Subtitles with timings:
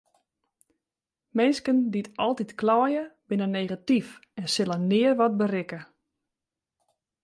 [1.37, 4.07] Minsken dy't altyd kleie binne negatyf
[4.39, 5.79] en sille nea wat berikke.